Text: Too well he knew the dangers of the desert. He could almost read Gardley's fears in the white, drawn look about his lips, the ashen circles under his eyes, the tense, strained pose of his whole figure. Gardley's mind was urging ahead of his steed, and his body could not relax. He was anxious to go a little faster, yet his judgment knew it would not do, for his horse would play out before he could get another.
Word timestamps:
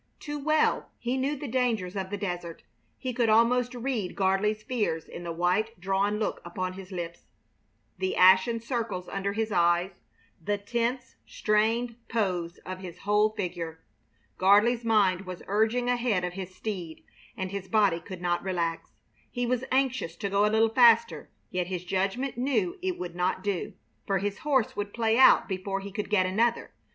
Too 0.19 0.39
well 0.39 0.89
he 0.97 1.15
knew 1.15 1.35
the 1.35 1.47
dangers 1.47 1.95
of 1.95 2.09
the 2.09 2.17
desert. 2.17 2.63
He 2.97 3.13
could 3.13 3.29
almost 3.29 3.75
read 3.75 4.15
Gardley's 4.15 4.63
fears 4.63 5.07
in 5.07 5.23
the 5.23 5.31
white, 5.31 5.79
drawn 5.79 6.17
look 6.17 6.41
about 6.43 6.73
his 6.73 6.91
lips, 6.91 7.27
the 7.99 8.15
ashen 8.15 8.59
circles 8.59 9.07
under 9.07 9.33
his 9.33 9.51
eyes, 9.51 9.91
the 10.43 10.57
tense, 10.57 11.17
strained 11.27 11.97
pose 12.09 12.57
of 12.65 12.79
his 12.79 12.97
whole 13.01 13.29
figure. 13.29 13.83
Gardley's 14.39 14.83
mind 14.83 15.27
was 15.27 15.43
urging 15.45 15.87
ahead 15.87 16.23
of 16.23 16.33
his 16.33 16.55
steed, 16.55 17.03
and 17.37 17.51
his 17.51 17.67
body 17.67 17.99
could 17.99 18.23
not 18.23 18.41
relax. 18.41 18.93
He 19.29 19.45
was 19.45 19.63
anxious 19.71 20.15
to 20.15 20.31
go 20.31 20.47
a 20.47 20.49
little 20.49 20.69
faster, 20.69 21.29
yet 21.51 21.67
his 21.67 21.83
judgment 21.85 22.39
knew 22.39 22.79
it 22.81 22.97
would 22.97 23.13
not 23.15 23.43
do, 23.43 23.73
for 24.07 24.17
his 24.17 24.39
horse 24.39 24.75
would 24.75 24.95
play 24.95 25.19
out 25.19 25.47
before 25.47 25.79
he 25.79 25.91
could 25.91 26.09
get 26.09 26.25
another. 26.25 26.71